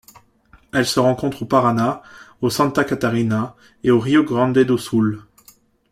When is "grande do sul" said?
4.23-5.21